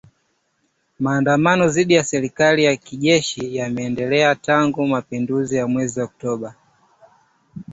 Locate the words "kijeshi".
2.75-3.55